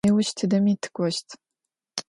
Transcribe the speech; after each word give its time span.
Nêuş 0.05 0.27
tıdemi 0.37 0.73
tık'oşt. 0.81 1.27